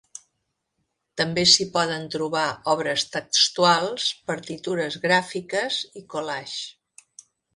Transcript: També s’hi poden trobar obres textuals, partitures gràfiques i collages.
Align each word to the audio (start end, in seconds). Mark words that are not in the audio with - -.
També 1.21 1.41
s’hi 1.49 1.67
poden 1.75 2.07
trobar 2.15 2.45
obres 2.73 3.03
textuals, 3.17 4.07
partitures 4.31 4.99
gràfiques 5.05 5.77
i 6.01 6.05
collages. 6.15 6.57